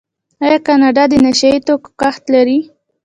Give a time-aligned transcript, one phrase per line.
[0.45, 2.59] آیا کاناډا د نشه یي توکو کښت لري؟